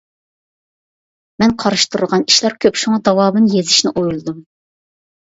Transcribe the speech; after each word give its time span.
مەن 1.41 1.51
قارشى 1.63 1.85
تۇرىدىغان 1.95 2.25
ئىشلار 2.31 2.55
كۆپ 2.65 2.79
شۇڭا 2.83 2.99
داۋامىنى 3.09 3.51
يېزىشنى 3.57 3.93
ئويلىدىم. 4.03 4.41